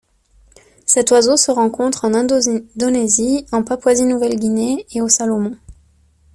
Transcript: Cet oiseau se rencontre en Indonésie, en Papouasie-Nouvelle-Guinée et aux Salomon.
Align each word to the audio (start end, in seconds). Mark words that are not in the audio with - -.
Cet 0.87 1.11
oiseau 1.11 1.37
se 1.37 1.51
rencontre 1.51 2.05
en 2.05 2.15
Indonésie, 2.15 3.45
en 3.51 3.61
Papouasie-Nouvelle-Guinée 3.61 4.87
et 4.95 4.99
aux 4.99 5.09
Salomon. 5.09 5.55